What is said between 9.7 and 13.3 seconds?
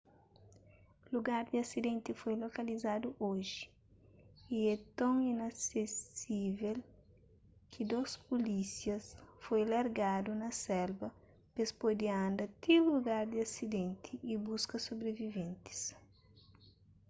largadu na selva pes pode anda ti lugar